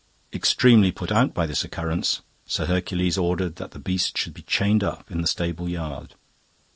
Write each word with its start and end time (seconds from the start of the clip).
Extremely 0.33 0.91
put 0.91 1.11
out 1.11 1.31
by 1.31 1.45
this 1.45 1.63
occurrence, 1.63 2.21
Sir 2.47 2.65
Hercules 2.65 3.19
ordered 3.19 3.57
that 3.57 3.69
the 3.69 3.77
beast 3.77 4.17
should 4.17 4.33
be 4.33 4.41
chained 4.41 4.83
up 4.83 5.11
in 5.11 5.21
the 5.21 5.27
stable 5.27 5.69
yard. 5.69 6.15